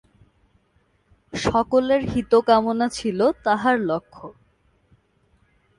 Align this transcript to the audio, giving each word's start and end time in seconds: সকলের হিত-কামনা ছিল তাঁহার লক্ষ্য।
সকলের 1.33 2.01
হিত-কামনা 2.05 2.87
ছিল 2.89 3.19
তাঁহার 3.43 3.77
লক্ষ্য। 3.81 4.25